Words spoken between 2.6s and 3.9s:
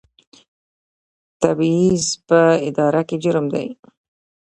اداره کې جرم دی